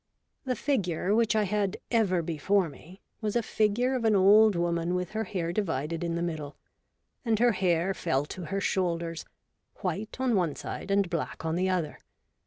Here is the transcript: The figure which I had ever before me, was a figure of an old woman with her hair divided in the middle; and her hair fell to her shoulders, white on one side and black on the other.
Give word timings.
The 0.45 0.55
figure 0.55 1.13
which 1.13 1.35
I 1.35 1.43
had 1.43 1.77
ever 1.91 2.23
before 2.23 2.69
me, 2.69 3.01
was 3.21 3.35
a 3.35 3.43
figure 3.43 3.93
of 3.93 4.03
an 4.03 4.15
old 4.15 4.55
woman 4.55 4.95
with 4.95 5.11
her 5.11 5.25
hair 5.25 5.53
divided 5.53 6.03
in 6.03 6.15
the 6.15 6.23
middle; 6.23 6.55
and 7.23 7.37
her 7.37 7.51
hair 7.51 7.93
fell 7.93 8.25
to 8.25 8.45
her 8.45 8.59
shoulders, 8.59 9.25
white 9.81 10.17
on 10.19 10.33
one 10.35 10.55
side 10.55 10.89
and 10.89 11.07
black 11.07 11.45
on 11.45 11.55
the 11.55 11.69
other. 11.69 11.99